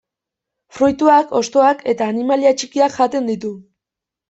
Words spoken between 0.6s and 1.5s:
Fruituak,